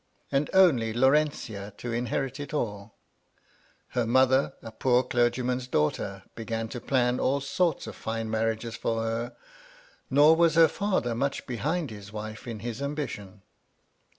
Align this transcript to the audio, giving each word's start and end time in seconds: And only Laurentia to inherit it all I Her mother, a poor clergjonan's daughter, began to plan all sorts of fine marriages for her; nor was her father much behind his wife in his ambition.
And 0.31 0.49
only 0.51 0.93
Laurentia 0.93 1.73
to 1.77 1.93
inherit 1.93 2.39
it 2.39 2.55
all 2.55 2.95
I 3.91 3.99
Her 3.99 4.07
mother, 4.07 4.53
a 4.63 4.71
poor 4.71 5.03
clergjonan's 5.03 5.67
daughter, 5.67 6.23
began 6.33 6.67
to 6.69 6.81
plan 6.81 7.19
all 7.19 7.39
sorts 7.39 7.85
of 7.85 7.95
fine 7.95 8.27
marriages 8.27 8.75
for 8.75 9.03
her; 9.03 9.35
nor 10.09 10.35
was 10.35 10.55
her 10.55 10.67
father 10.67 11.13
much 11.13 11.45
behind 11.45 11.91
his 11.91 12.11
wife 12.11 12.47
in 12.47 12.61
his 12.61 12.81
ambition. 12.81 13.43